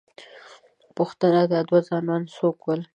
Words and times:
_پوښتنه، 0.95 1.41
دا 1.51 1.59
دوه 1.67 1.79
ځوانان 1.87 2.21
څوک 2.35 2.57
ول؟ 2.65 2.81